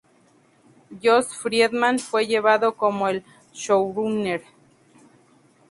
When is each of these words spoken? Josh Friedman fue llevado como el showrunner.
Josh 1.03 1.27
Friedman 1.27 1.99
fue 1.99 2.25
llevado 2.25 2.73
como 2.73 3.07
el 3.07 3.23
showrunner. 3.53 4.41